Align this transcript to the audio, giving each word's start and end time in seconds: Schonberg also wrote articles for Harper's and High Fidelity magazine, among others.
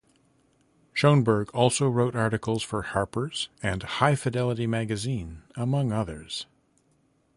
Schonberg 0.95 1.51
also 1.53 1.87
wrote 1.87 2.15
articles 2.15 2.63
for 2.63 2.81
Harper's 2.81 3.49
and 3.61 3.83
High 3.83 4.15
Fidelity 4.15 4.65
magazine, 4.65 5.43
among 5.55 5.91
others. 5.91 6.47